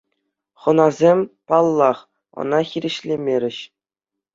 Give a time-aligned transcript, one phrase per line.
[0.63, 1.19] Хӑнасем,
[1.51, 1.99] паллах,
[2.41, 3.57] ӑна хирӗҫлемерӗҫ.